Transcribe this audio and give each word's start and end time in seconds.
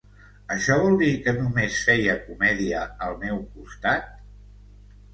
Així 0.53 0.77
vol 0.83 0.97
dir 1.01 1.09
que 1.25 1.35
només 1.41 1.77
feia 1.91 2.17
comèdia, 2.25 2.83
al 3.09 3.17
meu 3.27 3.41
costat? 3.55 4.13